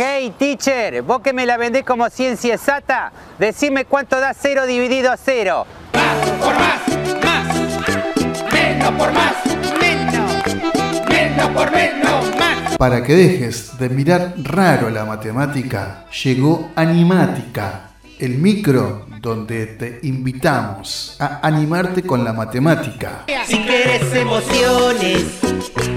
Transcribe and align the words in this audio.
Hey 0.00 0.32
teacher, 0.38 1.02
vos 1.02 1.22
que 1.22 1.32
me 1.32 1.44
la 1.44 1.56
vendés 1.56 1.82
como 1.82 2.08
ciencia 2.08 2.54
exacta, 2.54 3.10
decime 3.36 3.84
cuánto 3.84 4.20
da 4.20 4.32
cero 4.32 4.64
dividido 4.64 5.10
a 5.10 5.16
cero. 5.16 5.66
Más 5.92 6.30
por 6.38 6.54
más, 6.54 6.80
más. 7.24 8.52
Menos 8.52 8.90
por 8.92 9.12
más, 9.12 9.34
menos. 9.80 11.08
Menos 11.08 11.48
por 11.48 11.72
menos, 11.72 12.36
más. 12.38 12.76
Para 12.76 13.02
que 13.02 13.12
dejes 13.16 13.76
de 13.76 13.88
mirar 13.88 14.34
raro 14.36 14.88
la 14.88 15.04
matemática, 15.04 16.04
llegó 16.22 16.70
Animática, 16.76 17.90
el 18.20 18.38
micro 18.38 19.08
donde 19.20 19.66
te 19.66 19.98
invitamos 20.04 21.16
a 21.18 21.40
animarte 21.44 22.04
con 22.04 22.22
la 22.22 22.32
matemática. 22.32 23.24
Si 23.46 23.58
quieres 23.58 24.14
emociones, 24.14 25.24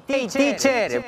Teacher. 0.00 1.04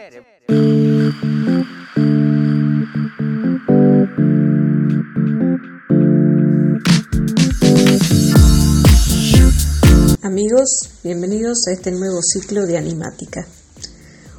Amigos, 10.22 10.90
bienvenidos 11.02 11.66
a 11.66 11.72
este 11.72 11.90
nuevo 11.90 12.22
ciclo 12.22 12.64
de 12.66 12.78
Animática. 12.78 13.44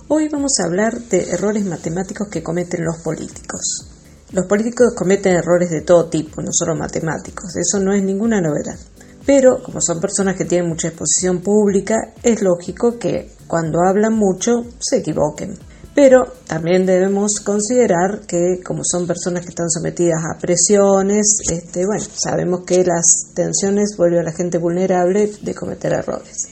Hoy 0.07 0.29
vamos 0.29 0.53
a 0.59 0.65
hablar 0.65 0.97
de 1.01 1.31
errores 1.31 1.65
matemáticos 1.65 2.29
que 2.29 2.41
cometen 2.41 2.85
los 2.85 2.99
políticos. 2.99 3.89
Los 4.31 4.45
políticos 4.45 4.93
cometen 4.95 5.33
errores 5.33 5.69
de 5.71 5.81
todo 5.81 6.09
tipo, 6.09 6.41
no 6.41 6.53
solo 6.53 6.73
matemáticos, 6.75 7.53
eso 7.57 7.79
no 7.81 7.93
es 7.93 8.01
ninguna 8.01 8.39
novedad. 8.39 8.79
Pero 9.25 9.61
como 9.61 9.81
son 9.81 9.99
personas 9.99 10.37
que 10.37 10.45
tienen 10.45 10.69
mucha 10.69 10.87
exposición 10.87 11.41
pública, 11.41 12.13
es 12.23 12.41
lógico 12.41 12.97
que 12.97 13.35
cuando 13.47 13.79
hablan 13.87 14.13
mucho 14.13 14.65
se 14.79 14.97
equivoquen. 14.97 15.57
Pero 15.97 16.31
también 16.45 16.85
debemos 16.85 17.39
considerar 17.39 18.21
que 18.27 18.61
como 18.63 18.83
son 18.83 19.07
personas 19.07 19.41
que 19.41 19.49
están 19.49 19.67
sometidas 19.67 20.19
a 20.23 20.37
presiones, 20.37 21.39
este, 21.51 21.87
bueno, 21.87 22.05
sabemos 22.13 22.65
que 22.67 22.83
las 22.83 23.33
tensiones 23.33 23.95
vuelven 23.97 24.19
a 24.19 24.23
la 24.25 24.31
gente 24.31 24.59
vulnerable 24.59 25.31
de 25.41 25.55
cometer 25.55 25.93
errores. 25.93 26.49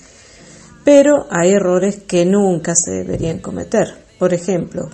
Pero 0.84 1.28
hay 1.30 1.52
errores 1.52 1.98
que 2.08 2.26
nunca 2.26 2.74
se 2.76 2.92
deberían 2.92 3.38
cometer. 3.38 3.88
Por 4.18 4.34
ejemplo, 4.34 4.90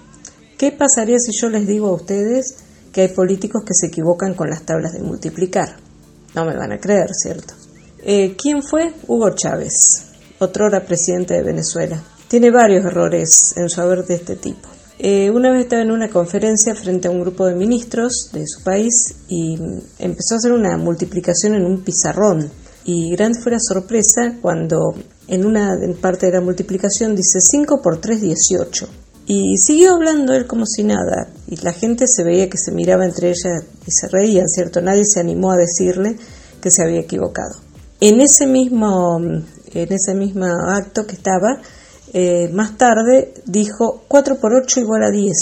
¿qué 0.58 0.74
pasaría 0.74 1.20
si 1.20 1.32
yo 1.32 1.50
les 1.50 1.66
digo 1.66 1.88
a 1.88 1.94
ustedes 1.94 2.58
que 2.92 3.04
hay 3.04 3.08
políticos 3.08 3.64
que 3.66 3.74
se 3.74 3.88
equivocan 3.88 4.34
con 4.34 4.50
las 4.50 4.64
tablas 4.64 4.92
de 4.92 5.02
multiplicar? 5.02 5.78
No 6.36 6.44
me 6.44 6.58
van 6.58 6.74
a 6.74 6.80
creer, 6.80 7.10
¿cierto? 7.14 7.54
Eh, 8.04 8.36
¿Quién 8.36 8.64
fue? 8.64 8.94
Hugo 9.08 9.30
Chávez, 9.30 10.11
otrora 10.46 10.86
presidente 10.86 11.36
de 11.36 11.44
Venezuela. 11.44 12.02
Tiene 12.28 12.52
varios 12.52 12.86
errores 12.86 13.54
en 13.58 13.70
su 13.70 13.82
haber 13.82 14.04
de 14.06 14.16
este 14.16 14.36
tipo. 14.36 14.68
Eh, 14.98 15.30
una 15.32 15.52
vez 15.52 15.64
estaba 15.64 15.82
en 15.82 15.92
una 15.92 16.10
conferencia 16.10 16.76
frente 16.76 17.08
a 17.08 17.12
un 17.12 17.22
grupo 17.22 17.46
de 17.46 17.56
ministros 17.56 18.30
de 18.34 18.46
su 18.48 18.64
país 18.64 19.16
y 19.28 19.58
empezó 20.00 20.36
a 20.36 20.38
hacer 20.38 20.52
una 20.52 20.78
multiplicación 20.78 21.56
en 21.56 21.66
un 21.66 21.82
pizarrón. 21.82 22.50
Y 22.84 23.12
grande 23.12 23.40
fue 23.42 23.52
la 23.52 23.60
sorpresa 23.60 24.38
cuando 24.42 24.96
en 25.28 25.46
una 25.46 25.76
parte 26.00 26.28
de 26.28 26.34
la 26.34 26.42
multiplicación 26.42 27.16
dice 27.16 27.40
5 27.40 27.82
por 27.82 28.00
3, 28.00 28.22
18. 28.22 28.88
Y 29.28 29.58
siguió 29.58 29.94
hablando 29.94 30.34
él 30.34 30.46
como 30.46 30.66
si 30.66 30.84
nada. 30.84 31.30
Y 31.48 31.56
la 31.58 31.74
gente 31.74 32.06
se 32.08 32.24
veía 32.24 32.50
que 32.50 32.58
se 32.58 32.72
miraba 32.72 33.06
entre 33.06 33.30
ellas 33.30 33.64
y 33.86 33.92
se 33.92 34.08
reían, 34.08 34.48
¿cierto? 34.48 34.82
Nadie 34.82 35.06
se 35.06 35.20
animó 35.20 35.52
a 35.52 35.58
decirle 35.58 36.18
que 36.62 36.72
se 36.72 36.84
había 36.84 37.00
equivocado. 37.00 37.56
En 38.00 38.20
ese 38.20 38.48
mismo, 38.48 39.20
en 39.74 39.94
ese 39.94 40.14
mismo 40.14 40.46
acto 40.46 41.06
que 41.06 41.16
estaba, 41.16 41.62
eh, 42.14 42.50
más 42.50 42.78
tarde 42.78 43.34
dijo 43.46 44.04
4 44.08 44.38
por 44.40 44.54
8 44.54 44.80
igual 44.82 45.04
a 45.04 45.12
10. 45.12 45.34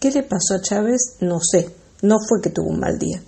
¿Qué 0.00 0.10
le 0.10 0.22
pasó 0.22 0.54
a 0.54 0.60
Chávez? 0.60 1.16
No 1.20 1.40
sé. 1.40 1.70
No 2.02 2.16
fue 2.26 2.40
que 2.40 2.50
tuvo 2.50 2.70
un 2.70 2.80
mal 2.80 2.98
día. 2.98 3.22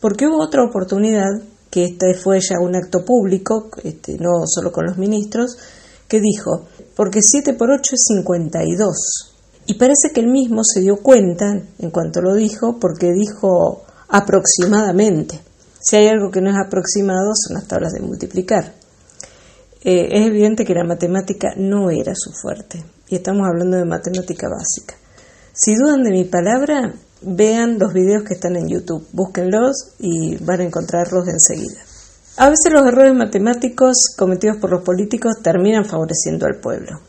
Porque 0.00 0.26
hubo 0.26 0.42
otra 0.42 0.62
oportunidad, 0.62 1.42
que 1.70 1.84
esta 1.84 2.06
fue 2.22 2.40
ya 2.40 2.60
un 2.60 2.76
acto 2.76 3.04
público, 3.04 3.70
este, 3.82 4.16
no 4.18 4.46
solo 4.46 4.70
con 4.70 4.86
los 4.86 4.98
ministros, 4.98 5.58
que 6.06 6.20
dijo, 6.20 6.66
porque 6.94 7.20
7 7.22 7.54
por 7.54 7.70
8 7.70 7.82
es 7.92 8.04
52. 8.14 9.32
Y 9.66 9.74
parece 9.74 10.12
que 10.14 10.20
él 10.20 10.28
mismo 10.28 10.62
se 10.62 10.80
dio 10.80 10.98
cuenta 10.98 11.60
en 11.78 11.90
cuanto 11.90 12.20
lo 12.20 12.34
dijo, 12.34 12.78
porque 12.78 13.12
dijo 13.12 13.82
aproximadamente. 14.08 15.40
Si 15.80 15.96
hay 15.96 16.06
algo 16.06 16.30
que 16.30 16.40
no 16.40 16.50
es 16.50 16.56
aproximado, 16.56 17.32
son 17.34 17.54
las 17.54 17.66
tablas 17.66 17.92
de 17.92 18.00
multiplicar. 18.00 18.74
Eh, 19.88 20.08
es 20.10 20.26
evidente 20.26 20.64
que 20.64 20.74
la 20.74 20.82
matemática 20.82 21.54
no 21.56 21.92
era 21.92 22.12
su 22.16 22.32
fuerte, 22.32 22.82
y 23.08 23.14
estamos 23.14 23.46
hablando 23.46 23.76
de 23.76 23.84
matemática 23.84 24.48
básica. 24.48 24.96
Si 25.52 25.76
dudan 25.76 26.02
de 26.02 26.10
mi 26.10 26.24
palabra, 26.24 26.92
vean 27.22 27.78
los 27.78 27.92
videos 27.94 28.24
que 28.24 28.34
están 28.34 28.56
en 28.56 28.66
YouTube, 28.66 29.06
búsquenlos 29.12 29.92
y 30.00 30.38
van 30.44 30.62
a 30.62 30.64
encontrarlos 30.64 31.28
enseguida. 31.28 31.80
A 32.36 32.50
veces 32.50 32.72
los 32.72 32.84
errores 32.84 33.14
matemáticos 33.14 33.94
cometidos 34.18 34.56
por 34.56 34.70
los 34.70 34.82
políticos 34.82 35.34
terminan 35.40 35.84
favoreciendo 35.84 36.46
al 36.46 36.58
pueblo. 36.58 37.02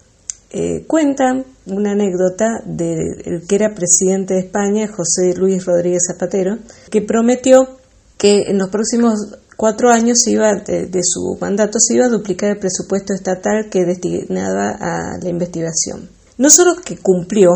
Eh, 0.51 0.85
cuentan 0.85 1.45
una 1.65 1.94
anécdota 1.94 2.61
del 2.63 3.41
que 3.47 3.55
era 3.55 3.73
presidente 3.73 4.35
de 4.35 4.41
España, 4.41 4.88
José 4.88 5.33
Luis 5.35 5.65
Rodríguez 5.65 6.03
Zapatero, 6.07 6.59
que 6.91 7.01
prometió 7.01 7.79
que 8.19 8.44
en 8.51 8.59
los 8.59 8.69
próximos 8.69 9.15
cuatro 9.57 9.90
años 9.90 10.25
iba, 10.28 10.53
de, 10.53 10.85
de, 10.85 11.00
su 11.03 11.38
mandato 11.41 11.79
se 11.79 11.95
iba 11.95 12.06
a 12.06 12.09
duplicar 12.09 12.51
el 12.51 12.59
presupuesto 12.59 13.13
estatal 13.13 13.69
que 13.69 13.84
destinaba 13.84 14.78
a 14.79 15.18
la 15.22 15.29
investigación. 15.29 16.09
No 16.38 16.50
solo 16.50 16.75
que 16.85 16.97
cumplió, 16.97 17.50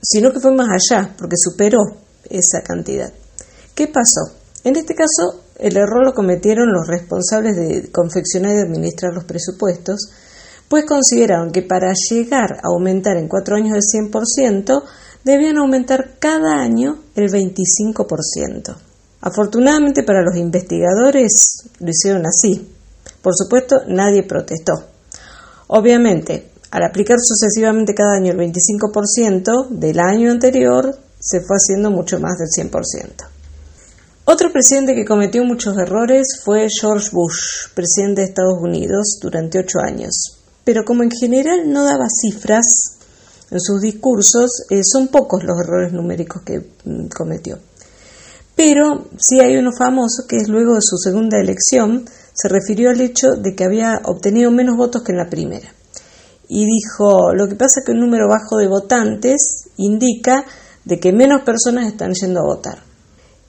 sino 0.00 0.32
que 0.32 0.40
fue 0.40 0.54
más 0.54 0.68
allá, 0.68 1.14
porque 1.18 1.36
superó 1.36 1.80
esa 2.30 2.62
cantidad. 2.62 3.12
¿Qué 3.74 3.88
pasó? 3.88 4.32
En 4.62 4.76
este 4.76 4.94
caso, 4.94 5.42
el 5.58 5.76
error 5.76 6.06
lo 6.06 6.14
cometieron 6.14 6.72
los 6.72 6.86
responsables 6.86 7.56
de 7.56 7.90
confeccionar 7.90 8.54
y 8.54 8.60
administrar 8.60 9.12
los 9.12 9.24
presupuestos, 9.24 10.10
pues 10.68 10.84
consideraron 10.86 11.52
que 11.52 11.62
para 11.62 11.92
llegar 12.10 12.54
a 12.62 12.68
aumentar 12.68 13.16
en 13.16 13.28
cuatro 13.28 13.56
años 13.56 13.76
el 13.76 14.10
100%, 14.10 14.82
debían 15.24 15.58
aumentar 15.58 16.18
cada 16.18 16.62
año 16.62 17.00
el 17.14 17.30
25%. 17.30 18.76
Afortunadamente 19.26 20.02
para 20.02 20.22
los 20.22 20.36
investigadores 20.36 21.70
lo 21.78 21.88
hicieron 21.88 22.26
así. 22.26 22.68
Por 23.22 23.32
supuesto, 23.34 23.76
nadie 23.88 24.22
protestó. 24.22 24.74
Obviamente, 25.68 26.50
al 26.70 26.82
aplicar 26.84 27.16
sucesivamente 27.18 27.94
cada 27.94 28.16
año 28.16 28.32
el 28.32 28.38
25% 28.38 29.68
del 29.70 29.98
año 29.98 30.30
anterior, 30.30 30.94
se 31.18 31.40
fue 31.40 31.56
haciendo 31.56 31.90
mucho 31.90 32.20
más 32.20 32.36
del 32.36 32.48
100%. 32.48 33.26
Otro 34.26 34.52
presidente 34.52 34.94
que 34.94 35.06
cometió 35.06 35.42
muchos 35.42 35.74
errores 35.78 36.42
fue 36.44 36.68
George 36.68 37.08
Bush, 37.10 37.72
presidente 37.74 38.20
de 38.20 38.26
Estados 38.26 38.58
Unidos 38.60 39.18
durante 39.22 39.58
ocho 39.58 39.78
años. 39.80 40.44
Pero 40.64 40.84
como 40.84 41.02
en 41.02 41.10
general 41.10 41.72
no 41.72 41.84
daba 41.84 42.08
cifras 42.10 42.66
en 43.50 43.60
sus 43.60 43.80
discursos, 43.80 44.66
eh, 44.68 44.82
son 44.84 45.08
pocos 45.08 45.44
los 45.44 45.58
errores 45.58 45.94
numéricos 45.94 46.42
que 46.42 46.58
mm, 46.84 47.08
cometió. 47.08 47.58
Pero 48.56 49.06
sí 49.18 49.40
hay 49.40 49.56
uno 49.56 49.70
famoso 49.76 50.26
que 50.28 50.36
es 50.36 50.48
luego 50.48 50.74
de 50.74 50.82
su 50.82 50.96
segunda 50.96 51.40
elección, 51.40 52.04
se 52.32 52.48
refirió 52.48 52.90
al 52.90 53.00
hecho 53.00 53.34
de 53.36 53.54
que 53.54 53.64
había 53.64 54.00
obtenido 54.04 54.50
menos 54.50 54.76
votos 54.76 55.02
que 55.02 55.12
en 55.12 55.18
la 55.18 55.30
primera. 55.30 55.72
Y 56.48 56.66
dijo, 56.66 57.32
lo 57.32 57.48
que 57.48 57.56
pasa 57.56 57.80
es 57.80 57.86
que 57.86 57.92
un 57.92 58.00
número 58.00 58.28
bajo 58.28 58.58
de 58.58 58.68
votantes 58.68 59.68
indica 59.76 60.44
de 60.84 61.00
que 61.00 61.12
menos 61.12 61.42
personas 61.42 61.86
están 61.86 62.12
yendo 62.12 62.40
a 62.40 62.46
votar. 62.46 62.78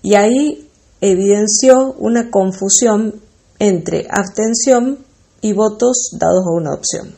Y 0.01 0.15
ahí 0.15 0.69
evidenció 1.01 1.93
una 1.93 2.31
confusión 2.31 3.21
entre 3.59 4.07
abstención 4.09 4.99
y 5.41 5.53
votos 5.53 6.11
dados 6.19 6.45
a 6.45 6.55
una 6.55 6.73
opción. 6.73 7.13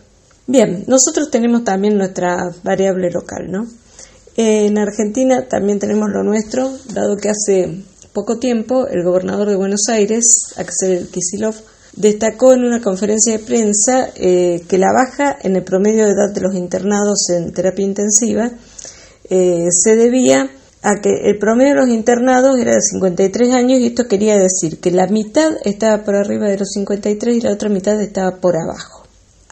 Bien, 0.47 0.85
nosotros 0.87 1.29
tenemos 1.29 1.63
también 1.63 1.97
nuestra 1.97 2.49
variable 2.63 3.11
local, 3.11 3.51
¿no? 3.51 3.67
En 4.39 4.77
Argentina 4.77 5.47
también 5.47 5.79
tenemos 5.79 6.09
lo 6.13 6.23
nuestro, 6.23 6.71
dado 6.93 7.17
que 7.17 7.29
hace 7.29 7.83
poco 8.13 8.37
tiempo 8.37 8.85
el 8.87 9.03
gobernador 9.03 9.49
de 9.49 9.55
Buenos 9.55 9.89
Aires, 9.89 10.25
Axel 10.57 11.07
Kicillof, 11.09 11.61
destacó 11.95 12.53
en 12.53 12.63
una 12.63 12.79
conferencia 12.79 13.35
de 13.35 13.43
prensa 13.43 14.11
eh, 14.15 14.61
que 14.69 14.77
la 14.77 14.93
baja 14.93 15.35
en 15.41 15.55
el 15.55 15.63
promedio 15.63 16.05
de 16.05 16.11
edad 16.11 16.31
de 16.31 16.41
los 16.41 16.53
internados 16.53 17.31
en 17.31 17.51
terapia 17.51 17.83
intensiva 17.83 18.51
eh, 19.27 19.65
se 19.71 19.95
debía 19.95 20.51
a 20.83 21.01
que 21.01 21.29
el 21.29 21.39
promedio 21.39 21.73
de 21.73 21.81
los 21.81 21.89
internados 21.89 22.59
era 22.59 22.73
de 22.73 22.81
53 22.81 23.55
años 23.55 23.79
y 23.79 23.87
esto 23.87 24.07
quería 24.07 24.37
decir 24.37 24.79
que 24.79 24.91
la 24.91 25.07
mitad 25.07 25.53
estaba 25.65 26.03
por 26.03 26.15
arriba 26.15 26.47
de 26.47 26.59
los 26.59 26.69
53 26.73 27.37
y 27.37 27.41
la 27.41 27.53
otra 27.53 27.69
mitad 27.69 27.99
estaba 27.99 28.37
por 28.37 28.55
abajo. 28.55 29.07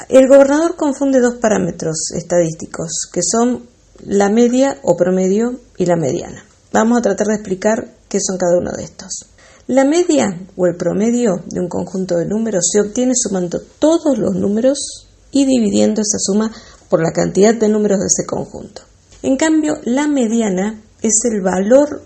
El 0.09 0.27
gobernador 0.27 0.75
confunde 0.75 1.19
dos 1.21 1.38
parámetros 1.38 2.11
estadísticos, 2.15 3.09
que 3.11 3.21
son 3.23 3.73
la 4.03 4.30
media 4.30 4.77
o 4.83 4.95
promedio 4.95 5.59
y 5.77 5.86
la 5.86 5.95
mediana. 5.95 6.44
Vamos 6.71 6.97
a 6.97 7.01
tratar 7.01 7.27
de 7.27 7.36
explicar 7.36 7.95
qué 8.09 8.19
son 8.19 8.38
cada 8.38 8.57
uno 8.57 8.71
de 8.71 8.83
estos. 8.83 9.25
La 9.68 9.83
media 9.83 10.42
o 10.56 10.68
el 10.68 10.75
promedio 10.75 11.44
de 11.47 11.59
un 11.59 11.69
conjunto 11.69 12.18
de 12.18 12.25
números 12.25 12.69
se 12.71 12.81
obtiene 12.81 13.13
sumando 13.15 13.59
todos 13.80 14.18
los 14.18 14.36
números 14.36 15.07
y 15.31 15.45
dividiendo 15.45 16.01
esa 16.01 16.19
suma 16.19 16.51
por 16.89 17.01
la 17.01 17.12
cantidad 17.12 17.56
de 17.56 17.69
números 17.69 18.00
de 18.00 18.06
ese 18.06 18.25
conjunto. 18.27 18.81
En 19.24 19.38
cambio, 19.38 19.80
la 19.83 20.07
mediana 20.07 20.81
es 21.01 21.21
el 21.24 21.41
valor 21.41 22.03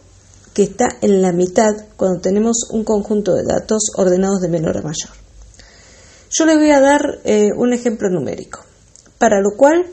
que 0.54 0.64
está 0.64 0.88
en 1.02 1.22
la 1.22 1.32
mitad 1.32 1.74
cuando 1.98 2.22
tenemos 2.22 2.70
un 2.72 2.84
conjunto 2.84 3.36
de 3.36 3.44
datos 3.44 3.92
ordenados 3.96 4.40
de 4.40 4.48
menor 4.48 4.78
a 4.78 4.82
mayor. 4.82 5.12
Yo 6.32 6.46
les 6.46 6.58
voy 6.58 6.72
a 6.72 6.80
dar 6.80 7.20
eh, 7.24 7.50
un 7.56 7.74
ejemplo 7.74 8.10
numérico, 8.10 8.60
para 9.18 9.42
lo 9.42 9.58
cual 9.58 9.86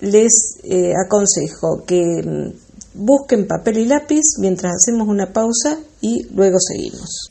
les 0.00 0.58
eh, 0.64 0.92
aconsejo 1.04 1.84
que 1.86 2.00
mm, 2.00 3.04
busquen 3.04 3.46
papel 3.46 3.78
y 3.78 3.86
lápiz 3.86 4.22
mientras 4.38 4.72
hacemos 4.74 5.08
una 5.08 5.32
pausa 5.32 5.78
y 6.00 6.24
luego 6.34 6.58
seguimos. 6.58 7.30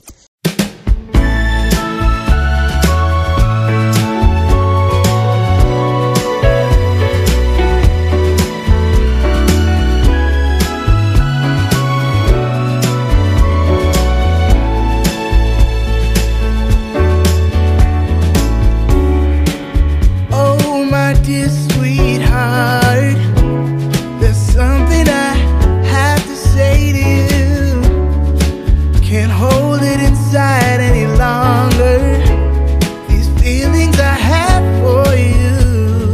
There's 24.19 24.37
something 24.37 25.07
I 25.09 25.33
have 25.95 26.23
to 26.23 26.35
say 26.35 26.93
to 26.97 27.03
you. 27.33 27.81
Can't 29.01 29.31
hold 29.31 29.81
it 29.81 29.99
inside 29.99 30.79
any 30.79 31.07
longer. 31.23 31.99
These 33.09 33.27
feelings 33.41 33.99
I 33.99 34.15
have 34.31 34.63
for 34.81 35.07
you. 35.15 36.13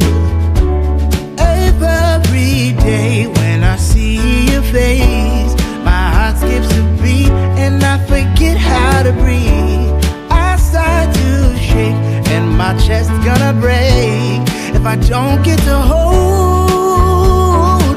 Every 1.38 2.74
day 2.90 3.28
when 3.28 3.64
I 3.64 3.76
see 3.76 4.52
your 4.52 4.64
face, 4.64 5.54
my 5.84 6.04
heart 6.16 6.38
skips 6.38 6.72
a 6.78 6.84
beat 7.04 7.34
and 7.64 7.84
I 7.84 8.00
forget 8.12 8.58
how 8.58 9.04
to 9.04 9.14
breathe. 9.14 9.94
I 10.32 10.56
start 10.58 11.14
to 11.14 11.58
shake 11.60 12.00
and 12.34 12.58
my 12.58 12.74
chest 12.86 13.12
gonna 13.24 13.54
break 13.60 14.55
if 14.86 14.92
I 14.92 14.96
don't 14.98 15.42
get 15.44 15.58
to 15.62 15.78
hold 15.78 16.76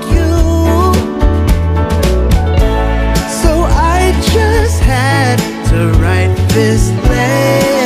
you. 0.04 0.32
So 3.42 3.52
I 3.68 4.12
just 4.32 4.80
had 4.80 5.38
to 5.68 5.92
write 6.00 6.34
this 6.48 6.90
letter. 7.06 7.77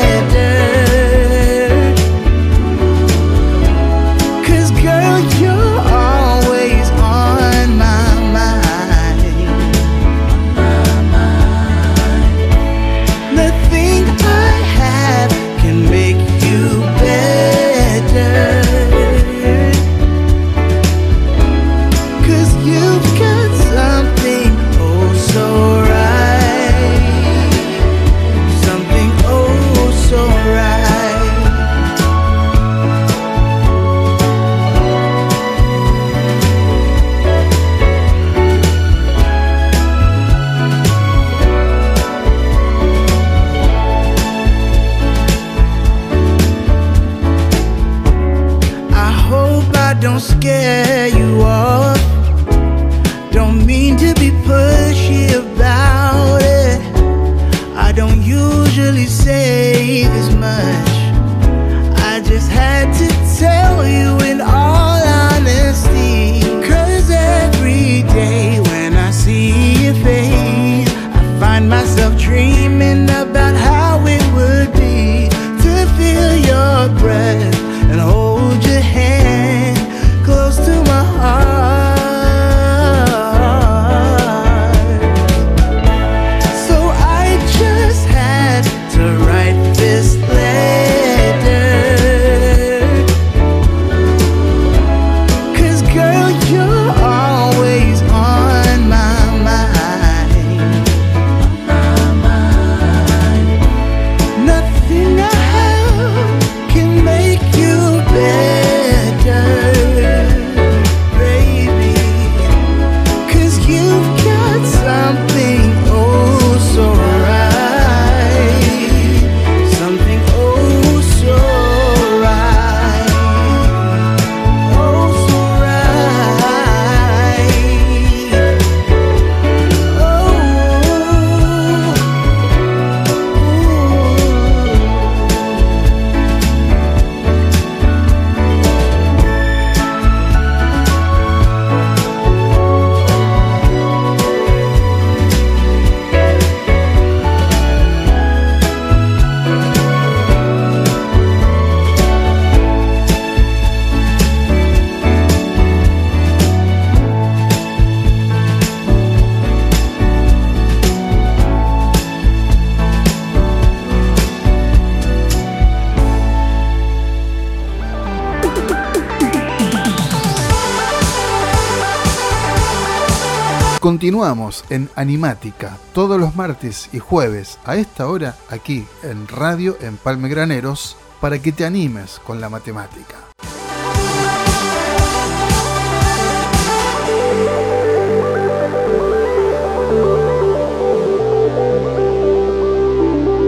Continuamos 173.82 174.64
en 174.70 174.88
Animática 174.94 175.76
todos 175.92 176.20
los 176.20 176.36
martes 176.36 176.88
y 176.92 177.00
jueves 177.00 177.58
a 177.64 177.74
esta 177.74 178.06
hora 178.06 178.36
aquí 178.48 178.86
en 179.02 179.26
Radio 179.26 179.76
Empalme 179.80 180.28
Graneros 180.28 180.96
para 181.20 181.42
que 181.42 181.50
te 181.50 181.64
animes 181.64 182.20
con 182.24 182.40
la 182.40 182.48
matemática. 182.48 183.16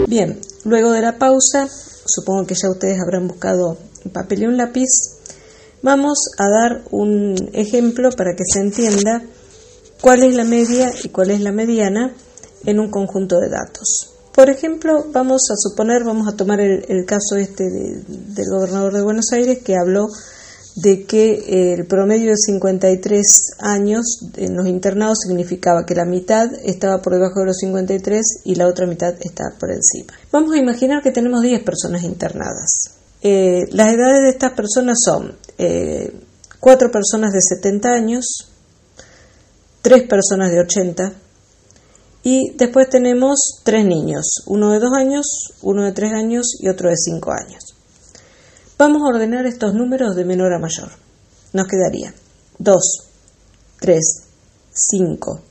Bien, 0.09 0.41
luego 0.65 0.91
de 0.91 1.01
la 1.01 1.17
pausa, 1.17 1.69
supongo 2.05 2.45
que 2.45 2.55
ya 2.55 2.69
ustedes 2.69 2.99
habrán 2.99 3.29
buscado 3.29 3.77
un 4.03 4.11
papel 4.11 4.43
y 4.43 4.45
un 4.47 4.57
lápiz, 4.57 4.89
vamos 5.81 6.17
a 6.37 6.49
dar 6.49 6.83
un 6.91 7.35
ejemplo 7.53 8.09
para 8.11 8.35
que 8.35 8.43
se 8.45 8.59
entienda 8.59 9.23
cuál 10.01 10.23
es 10.23 10.35
la 10.35 10.43
media 10.43 10.91
y 11.03 11.09
cuál 11.09 11.31
es 11.31 11.41
la 11.41 11.51
mediana 11.51 12.13
en 12.65 12.79
un 12.79 12.89
conjunto 12.89 13.39
de 13.39 13.49
datos. 13.49 14.11
Por 14.33 14.49
ejemplo, 14.49 15.05
vamos 15.13 15.43
a 15.49 15.55
suponer, 15.55 16.03
vamos 16.03 16.27
a 16.27 16.35
tomar 16.35 16.59
el, 16.59 17.05
caso 17.05 17.37
este 17.37 17.63
del 17.63 18.45
gobernador 18.51 18.93
de 18.93 19.01
Buenos 19.01 19.31
Aires 19.31 19.59
que 19.63 19.77
habló 19.77 20.07
de 20.75 21.05
que 21.05 21.73
el 21.73 21.85
promedio 21.85 22.31
de 22.31 22.37
53 22.37 23.23
años 23.59 24.03
en 24.35 24.57
los 24.57 24.67
internados 24.67 25.19
significaba 25.25 25.85
que 25.85 25.95
la 25.95 26.03
mitad 26.03 26.49
estaba 26.65 27.01
por 27.01 27.13
debajo 27.13 27.39
de 27.39 27.45
los 27.45 27.57
53 27.59 28.41
y 28.43 28.55
la 28.55 28.67
otra 28.67 28.85
mitad 28.85 29.15
estaba 29.21 29.51
por 29.57 29.71
encima. 29.71 30.13
Vamos 30.33 30.53
a 30.53 30.57
imaginar 30.57 31.01
que 31.01 31.11
tenemos 31.11 31.41
10 31.41 31.63
personas 31.63 32.03
internadas. 32.03 32.91
Eh, 33.21 33.67
las 33.71 33.93
edades 33.93 34.23
de 34.23 34.29
estas 34.31 34.51
personas 34.51 34.97
son 35.01 35.37
eh, 35.57 36.11
4 36.59 36.91
personas 36.91 37.31
de 37.31 37.39
70 37.41 37.89
años, 37.89 38.49
tres 39.85 40.07
personas 40.07 40.49
de 40.49 40.61
80 40.61 41.13
y 42.23 42.55
después 42.57 42.89
tenemos 42.89 43.61
tres 43.63 43.85
niños, 43.85 44.41
uno 44.47 44.71
de 44.71 44.79
dos 44.79 44.91
años, 44.97 45.27
uno 45.61 45.83
de 45.83 45.91
tres 45.91 46.11
años 46.11 46.55
y 46.59 46.69
otro 46.69 46.89
de 46.89 46.95
cinco 46.97 47.31
años. 47.31 47.63
Vamos 48.79 49.03
a 49.03 49.15
ordenar 49.15 49.45
estos 49.45 49.75
números 49.75 50.15
de 50.15 50.25
menor 50.25 50.53
a 50.53 50.59
mayor. 50.59 50.89
Nos 51.53 51.67
quedaría 51.67 52.15
2, 52.57 52.77
3, 53.79 54.01
5, 54.73 55.41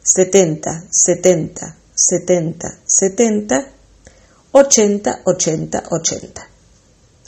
70, 0.00 0.84
70, 0.88 1.76
70, 1.92 2.78
70, 2.86 3.68
80, 4.52 5.22
80, 5.24 5.82
80. 5.90 6.48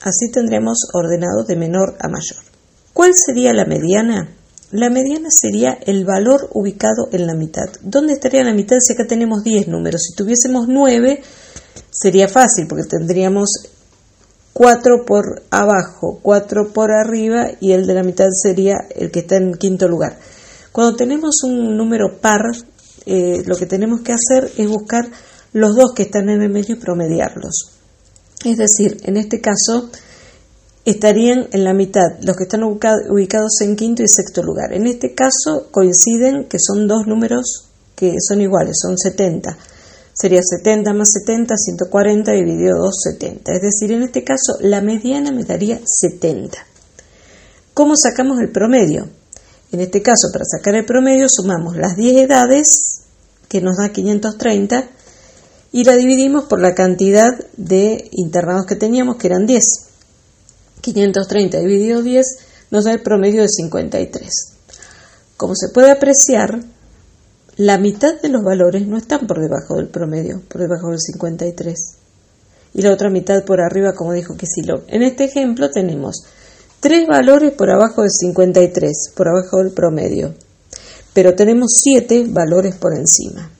Así 0.02 0.30
tendremos 0.30 0.78
ordenado 0.92 1.42
de 1.42 1.56
menor 1.56 1.96
a 1.98 2.06
mayor. 2.06 2.38
¿Cuál 2.92 3.10
sería 3.14 3.52
la 3.52 3.64
mediana? 3.64 4.37
La 4.70 4.90
mediana 4.90 5.28
sería 5.30 5.78
el 5.86 6.04
valor 6.04 6.50
ubicado 6.52 7.08
en 7.12 7.26
la 7.26 7.34
mitad. 7.34 7.68
¿Dónde 7.80 8.12
estaría 8.12 8.44
la 8.44 8.52
mitad 8.52 8.76
si 8.80 8.92
acá 8.92 9.06
tenemos 9.06 9.42
10 9.42 9.68
números? 9.68 10.02
Si 10.02 10.14
tuviésemos 10.14 10.68
9 10.68 11.22
sería 11.90 12.28
fácil 12.28 12.66
porque 12.68 12.84
tendríamos 12.84 13.48
4 14.52 15.06
por 15.06 15.42
abajo, 15.50 16.18
4 16.22 16.72
por 16.74 16.90
arriba 16.92 17.46
y 17.60 17.72
el 17.72 17.86
de 17.86 17.94
la 17.94 18.02
mitad 18.02 18.26
sería 18.30 18.74
el 18.94 19.10
que 19.10 19.20
está 19.20 19.36
en 19.36 19.54
quinto 19.54 19.88
lugar. 19.88 20.18
Cuando 20.70 20.96
tenemos 20.96 21.36
un 21.44 21.76
número 21.76 22.18
par, 22.20 22.42
eh, 23.06 23.42
lo 23.46 23.56
que 23.56 23.64
tenemos 23.64 24.02
que 24.02 24.12
hacer 24.12 24.50
es 24.58 24.68
buscar 24.68 25.08
los 25.54 25.76
dos 25.76 25.92
que 25.94 26.02
están 26.02 26.28
en 26.28 26.42
el 26.42 26.50
medio 26.50 26.74
y 26.74 26.78
promediarlos. 26.78 27.70
Es 28.44 28.58
decir, 28.58 29.00
en 29.04 29.16
este 29.16 29.40
caso, 29.40 29.90
estarían 30.90 31.48
en 31.52 31.64
la 31.64 31.74
mitad, 31.74 32.18
los 32.22 32.36
que 32.36 32.44
están 32.44 32.62
ubicados 32.62 33.60
en 33.60 33.76
quinto 33.76 34.02
y 34.02 34.08
sexto 34.08 34.42
lugar. 34.42 34.72
En 34.72 34.86
este 34.86 35.14
caso 35.14 35.68
coinciden 35.70 36.44
que 36.44 36.58
son 36.58 36.86
dos 36.86 37.06
números 37.06 37.68
que 37.94 38.14
son 38.26 38.40
iguales, 38.40 38.76
son 38.80 38.96
70. 38.96 39.56
Sería 40.12 40.40
70 40.42 40.92
más 40.94 41.10
70, 41.12 41.54
140 41.56 42.32
dividido 42.32 42.78
2, 42.78 42.94
70. 43.14 43.52
Es 43.52 43.62
decir, 43.62 43.92
en 43.92 44.02
este 44.02 44.24
caso 44.24 44.56
la 44.60 44.80
mediana 44.80 45.32
me 45.32 45.44
daría 45.44 45.80
70. 45.84 46.58
¿Cómo 47.74 47.96
sacamos 47.96 48.40
el 48.40 48.50
promedio? 48.50 49.08
En 49.70 49.80
este 49.80 50.02
caso, 50.02 50.28
para 50.32 50.44
sacar 50.44 50.74
el 50.74 50.86
promedio, 50.86 51.28
sumamos 51.28 51.76
las 51.76 51.96
10 51.96 52.16
edades, 52.16 53.02
que 53.48 53.60
nos 53.60 53.76
da 53.76 53.90
530, 53.90 54.88
y 55.72 55.84
la 55.84 55.94
dividimos 55.94 56.44
por 56.44 56.60
la 56.60 56.74
cantidad 56.74 57.38
de 57.56 58.08
internados 58.12 58.66
que 58.66 58.76
teníamos, 58.76 59.16
que 59.16 59.26
eran 59.26 59.46
10. 59.46 59.87
530 60.80 61.58
dividido 61.58 62.02
10 62.02 62.26
nos 62.70 62.84
da 62.84 62.92
el 62.92 63.02
promedio 63.02 63.42
de 63.42 63.48
53. 63.48 64.28
Como 65.36 65.54
se 65.54 65.68
puede 65.72 65.90
apreciar, 65.90 66.60
la 67.56 67.78
mitad 67.78 68.20
de 68.20 68.28
los 68.28 68.42
valores 68.44 68.86
no 68.86 68.96
están 68.96 69.26
por 69.26 69.40
debajo 69.40 69.76
del 69.76 69.88
promedio, 69.88 70.42
por 70.48 70.60
debajo 70.60 70.90
del 70.90 71.00
53. 71.00 71.76
Y 72.74 72.82
la 72.82 72.92
otra 72.92 73.10
mitad 73.10 73.44
por 73.44 73.60
arriba, 73.60 73.94
como 73.94 74.12
dijo 74.12 74.36
Kisilov. 74.36 74.84
En 74.88 75.02
este 75.02 75.24
ejemplo 75.24 75.70
tenemos 75.70 76.24
tres 76.80 77.06
valores 77.08 77.52
por 77.52 77.70
abajo 77.70 78.02
del 78.02 78.10
53, 78.10 79.12
por 79.14 79.28
abajo 79.28 79.58
del 79.58 79.72
promedio. 79.72 80.34
Pero 81.12 81.34
tenemos 81.34 81.72
siete 81.82 82.26
valores 82.28 82.76
por 82.76 82.94
encima. 82.96 83.50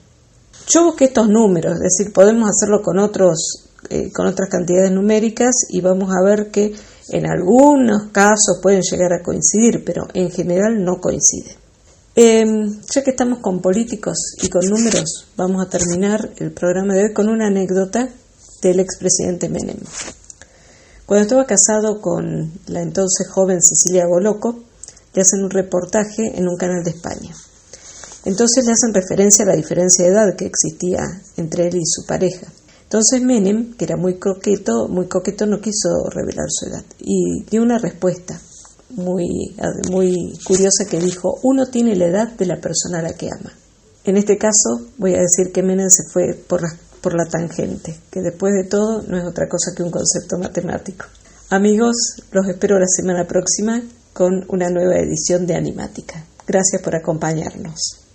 Yo 0.67 0.85
busqué 0.85 1.05
estos 1.05 1.27
números, 1.27 1.73
es 1.73 1.97
decir, 1.97 2.13
podemos 2.13 2.49
hacerlo 2.49 2.81
con, 2.83 2.99
otros, 2.99 3.65
eh, 3.89 4.11
con 4.13 4.27
otras 4.27 4.49
cantidades 4.49 4.91
numéricas 4.91 5.55
y 5.67 5.81
vamos 5.81 6.11
a 6.11 6.23
ver 6.23 6.51
que 6.51 6.73
en 7.11 7.25
algunos 7.25 8.11
casos 8.11 8.59
pueden 8.61 8.81
llegar 8.81 9.13
a 9.13 9.23
coincidir, 9.23 9.83
pero 9.85 10.07
en 10.13 10.29
general 10.31 10.83
no 10.83 10.99
coinciden. 10.99 11.55
Em, 12.15 12.81
ya 12.93 13.03
que 13.03 13.11
estamos 13.11 13.39
con 13.39 13.61
políticos 13.61 14.35
y 14.41 14.49
con 14.49 14.65
números, 14.65 15.27
vamos 15.37 15.65
a 15.65 15.69
terminar 15.69 16.29
el 16.37 16.51
programa 16.51 16.93
de 16.93 17.03
hoy 17.03 17.13
con 17.13 17.29
una 17.29 17.47
anécdota 17.47 18.09
del 18.61 18.79
expresidente 18.79 19.47
Menem. 19.47 19.77
Cuando 21.05 21.23
estaba 21.23 21.45
casado 21.45 22.01
con 22.01 22.51
la 22.67 22.81
entonces 22.81 23.27
joven 23.29 23.61
Cecilia 23.61 24.05
Boloco, 24.05 24.63
le 25.13 25.21
hacen 25.21 25.43
un 25.43 25.49
reportaje 25.49 26.37
en 26.37 26.47
un 26.47 26.57
canal 26.57 26.83
de 26.83 26.91
España. 26.91 27.33
Entonces 28.25 28.65
le 28.65 28.73
hacen 28.73 28.93
referencia 28.93 29.43
a 29.43 29.47
la 29.47 29.55
diferencia 29.55 30.05
de 30.05 30.11
edad 30.11 30.35
que 30.35 30.45
existía 30.45 30.99
entre 31.37 31.67
él 31.67 31.77
y 31.77 31.85
su 31.85 32.05
pareja. 32.05 32.47
Entonces 32.89 33.21
Menem, 33.21 33.75
que 33.75 33.85
era 33.85 33.97
muy 33.97 34.17
coqueto, 34.17 34.87
muy 34.87 35.05
coqueto, 35.05 35.45
no 35.45 35.61
quiso 35.61 36.09
revelar 36.09 36.47
su 36.49 36.65
edad 36.65 36.83
y 36.97 37.43
dio 37.43 37.61
una 37.61 37.77
respuesta 37.77 38.41
muy, 38.89 39.55
muy 39.91 40.39
curiosa 40.43 40.85
que 40.89 40.99
dijo, 40.99 41.37
uno 41.43 41.67
tiene 41.67 41.95
la 41.95 42.07
edad 42.07 42.31
de 42.31 42.47
la 42.47 42.59
persona 42.59 42.97
a 42.97 43.03
la 43.03 43.13
que 43.13 43.27
ama. 43.27 43.53
En 44.05 44.17
este 44.17 44.39
caso 44.39 44.87
voy 44.97 45.13
a 45.13 45.19
decir 45.19 45.53
que 45.53 45.61
Menem 45.61 45.87
se 45.91 46.01
fue 46.11 46.33
por 46.33 46.63
la, 46.63 46.69
por 46.99 47.13
la 47.13 47.25
tangente, 47.29 47.95
que 48.09 48.21
después 48.21 48.55
de 48.55 48.67
todo 48.67 49.03
no 49.03 49.19
es 49.19 49.23
otra 49.23 49.47
cosa 49.47 49.69
que 49.77 49.83
un 49.83 49.91
concepto 49.91 50.39
matemático. 50.39 51.05
Amigos, 51.51 51.95
los 52.31 52.47
espero 52.47 52.79
la 52.79 52.87
semana 52.87 53.27
próxima 53.27 53.83
con 54.13 54.45
una 54.47 54.67
nueva 54.71 54.97
edición 54.97 55.45
de 55.45 55.53
Animática. 55.53 56.25
Gracias 56.47 56.81
por 56.81 56.95
acompañarnos. 56.95 58.08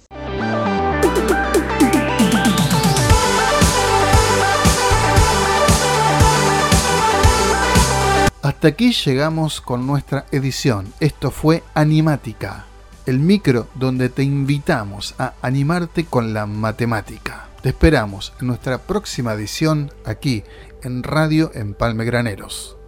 Hasta 8.65 8.73
aquí 8.73 8.93
llegamos 8.95 9.61
con 9.61 9.87
nuestra 9.87 10.25
edición. 10.33 10.91
Esto 10.99 11.31
fue 11.31 11.63
Animática, 11.75 12.65
el 13.05 13.19
micro 13.19 13.69
donde 13.75 14.09
te 14.09 14.23
invitamos 14.23 15.15
a 15.19 15.35
animarte 15.43 16.07
con 16.07 16.33
la 16.33 16.47
matemática. 16.47 17.49
Te 17.61 17.69
esperamos 17.69 18.33
en 18.41 18.47
nuestra 18.47 18.79
próxima 18.79 19.35
edición 19.35 19.93
aquí 20.07 20.45
en 20.83 21.03
Radio 21.03 21.51
Empalme 21.53 22.07
Graneros. 22.07 22.79